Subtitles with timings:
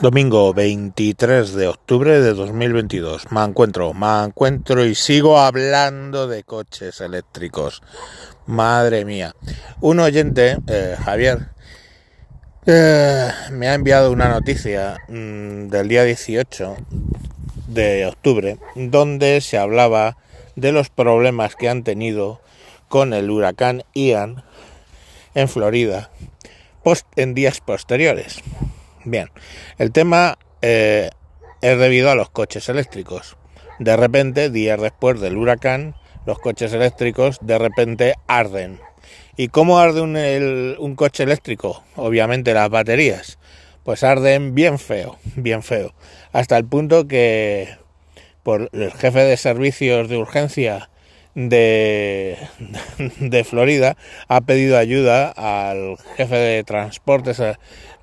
[0.00, 3.30] Domingo 23 de octubre de 2022.
[3.30, 7.82] Me encuentro, me encuentro y sigo hablando de coches eléctricos.
[8.46, 9.34] Madre mía.
[9.80, 11.50] Un oyente, eh, Javier,
[12.66, 16.76] eh, me ha enviado una noticia mmm, del día 18
[17.68, 20.16] de octubre donde se hablaba
[20.56, 22.40] de los problemas que han tenido
[22.88, 24.44] con el huracán Ian
[25.34, 26.10] en Florida
[27.16, 28.42] en días posteriores.
[29.04, 29.30] Bien,
[29.78, 31.10] el tema eh,
[31.60, 33.36] es debido a los coches eléctricos.
[33.78, 38.78] De repente, días después del huracán, los coches eléctricos de repente arden.
[39.36, 41.82] ¿Y cómo arde un, coche eléctrico?
[41.96, 43.38] Obviamente las baterías.
[43.82, 45.94] Pues arden bien feo, bien feo.
[46.32, 47.76] Hasta el punto que
[48.44, 50.90] por el jefe de servicios de urgencia
[51.34, 52.36] de
[53.48, 53.96] Florida
[54.28, 57.40] ha pedido ayuda al jefe de transportes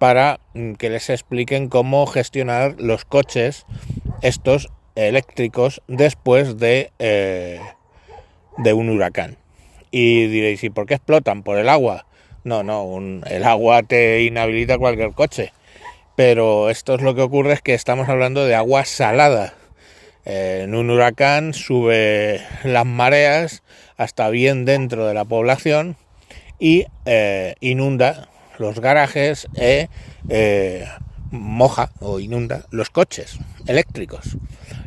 [0.00, 3.66] para mm, que les expliquen cómo gestionar los coches
[4.22, 7.60] estos eléctricos después de, eh,
[8.56, 9.36] de un huracán.
[9.90, 11.42] Y diréis, ¿y por qué explotan?
[11.42, 12.06] ¿Por el agua?
[12.44, 15.52] No, no, un, el agua te inhabilita cualquier coche.
[16.16, 19.52] Pero esto es lo que ocurre, es que estamos hablando de agua salada.
[20.24, 23.62] Eh, en un huracán sube las mareas
[23.98, 25.96] hasta bien dentro de la población
[26.58, 28.29] y eh, inunda
[28.60, 29.88] los garajes e
[30.28, 30.86] eh,
[31.30, 34.36] moja o inunda los coches eléctricos.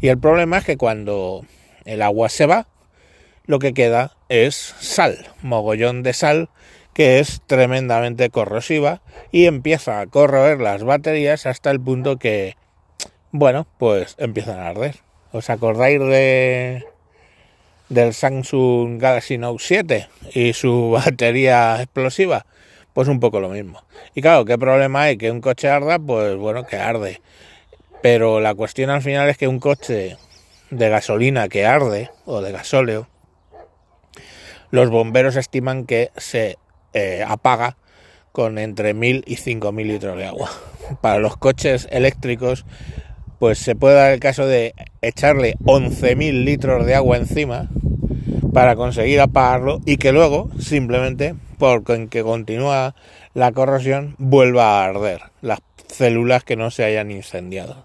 [0.00, 1.44] Y el problema es que cuando
[1.84, 2.66] el agua se va,
[3.44, 6.48] lo que queda es sal, mogollón de sal
[6.98, 12.56] que es tremendamente corrosiva y empieza a corroer las baterías hasta el punto que,
[13.30, 14.96] bueno, pues empiezan a arder.
[15.30, 16.84] ¿Os acordáis de
[17.88, 22.46] del Samsung Galaxy Note 7 y su batería explosiva?
[22.98, 23.84] Pues un poco lo mismo.
[24.16, 25.18] Y claro, ¿qué problema hay?
[25.18, 27.20] Que un coche arda, pues bueno, que arde.
[28.02, 30.16] Pero la cuestión al final es que un coche
[30.70, 33.06] de gasolina que arde, o de gasóleo,
[34.72, 36.58] los bomberos estiman que se
[36.92, 37.76] eh, apaga
[38.32, 40.50] con entre 1000 y 5000 litros de agua.
[41.00, 42.66] Para los coches eléctricos,
[43.38, 47.68] pues se puede dar el caso de echarle 11.000 litros de agua encima
[48.52, 52.94] para conseguir apagarlo y que luego simplemente porque que continúa
[53.34, 57.84] la corrosión vuelva a arder las células que no se hayan incendiado.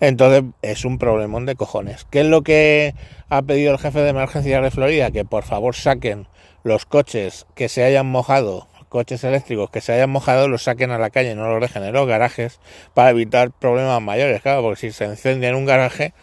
[0.00, 2.04] Entonces es un problemón de cojones.
[2.10, 2.94] ¿Qué es lo que
[3.28, 5.10] ha pedido el jefe de emergencia de Florida?
[5.10, 6.26] Que por favor saquen
[6.64, 10.98] los coches que se hayan mojado, coches eléctricos que se hayan mojado, los saquen a
[10.98, 12.60] la calle, no los dejen en los garajes
[12.94, 14.42] para evitar problemas mayores.
[14.42, 16.14] Claro, porque si se incendia en un garaje,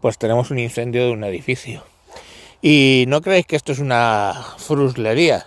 [0.00, 1.84] pues tenemos un incendio de un edificio.
[2.62, 5.46] Y no creéis que esto es una fruslería.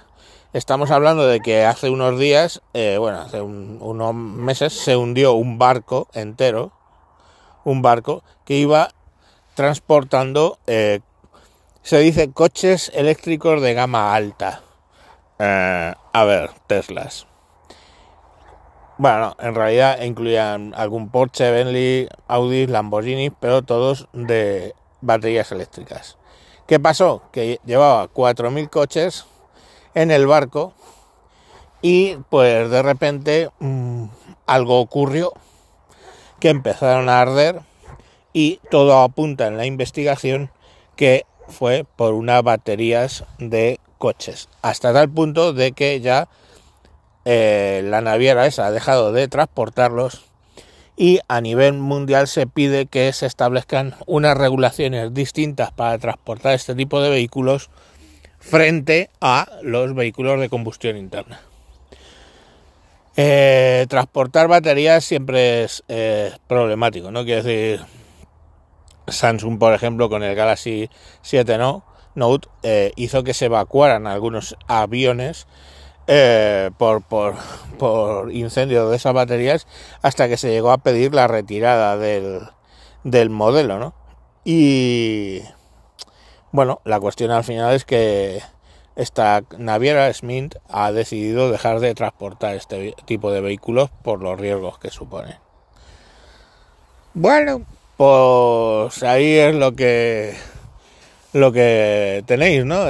[0.56, 5.34] Estamos hablando de que hace unos días, eh, bueno, hace un, unos meses, se hundió
[5.34, 6.72] un barco entero,
[7.66, 8.92] un barco que iba
[9.54, 11.02] transportando, eh,
[11.82, 14.62] se dice, coches eléctricos de gama alta.
[15.40, 17.28] Eh, a ver, Teslas.
[18.98, 26.18] Bueno, en realidad incluían algún Porsche, Bentley, Audi, Lamborghini, pero todos de baterías eléctricas.
[26.66, 27.24] ¿Qué pasó?
[27.34, 29.26] Que llevaba 4.000 coches
[29.96, 30.74] en el barco
[31.82, 34.06] y pues de repente mmm,
[34.46, 35.34] algo ocurrió
[36.40, 37.62] que empezaron a arder
[38.34, 40.52] y todo apunta en la investigación
[40.96, 46.28] que fue por unas baterías de coches hasta tal punto de que ya
[47.24, 50.26] eh, la naviera esa ha dejado de transportarlos
[50.98, 56.76] y a nivel mundial se pide que se establezcan unas regulaciones distintas para transportar este
[56.76, 57.70] tipo de vehículos
[58.46, 61.42] frente a los vehículos de combustión interna.
[63.18, 67.24] Eh, transportar baterías siempre es eh, problemático, ¿no?
[67.24, 67.86] Quiere decir,
[69.08, 70.90] Samsung, por ejemplo, con el Galaxy
[71.22, 75.48] 7 no, Note, eh, hizo que se evacuaran algunos aviones
[76.78, 77.34] por, por,
[77.80, 79.66] por, incendio de esas baterías
[80.04, 82.42] hasta que se llegó a pedir la retirada del,
[83.04, 83.96] del modelo, ¿no?
[84.44, 85.42] Y
[86.56, 88.42] bueno, la cuestión al final es que
[88.96, 94.80] esta naviera Smith ha decidido dejar de transportar este tipo de vehículos por los riesgos
[94.80, 95.40] que supone.
[97.14, 97.64] Bueno,
[97.98, 100.34] pues ahí es lo que
[101.34, 102.86] lo que tenéis, ¿no?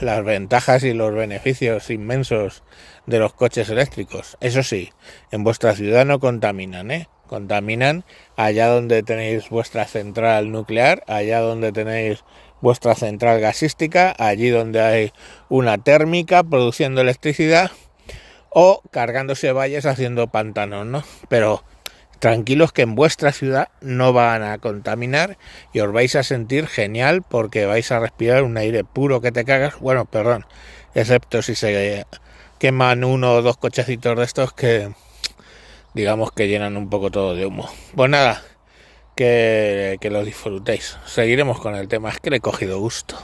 [0.00, 2.62] Las ventajas y los beneficios inmensos
[3.04, 4.38] de los coches eléctricos.
[4.40, 4.90] Eso sí,
[5.30, 7.08] en vuestra ciudad no contaminan, ¿eh?
[7.26, 8.04] Contaminan
[8.36, 12.24] allá donde tenéis vuestra central nuclear, allá donde tenéis
[12.60, 15.12] vuestra central gasística, allí donde hay
[15.48, 17.70] una térmica produciendo electricidad,
[18.50, 21.04] o cargándose valles haciendo pantanos, ¿no?
[21.28, 21.62] Pero
[22.18, 25.38] tranquilos que en vuestra ciudad no van a contaminar
[25.72, 29.44] y os vais a sentir genial porque vais a respirar un aire puro que te
[29.44, 29.78] cagas.
[29.80, 30.44] Bueno, perdón,
[30.94, 32.04] excepto si se
[32.58, 34.92] queman uno o dos cochecitos de estos que
[35.94, 37.68] digamos que llenan un poco todo de humo.
[37.94, 38.42] Pues nada,
[39.20, 40.96] que, que lo disfrutéis.
[41.04, 43.18] Seguiremos con el tema, es que le he cogido gusto.